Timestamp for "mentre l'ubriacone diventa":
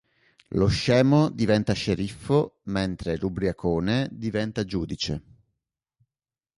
2.63-4.63